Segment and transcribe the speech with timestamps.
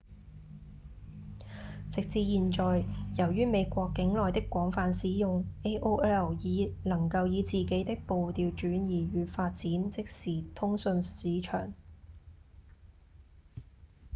[1.91, 2.83] 直至現在
[3.19, 11.71] 由於美國境內的廣泛使用 aol 已能夠以自己的步調轉移與發展即時通訊市場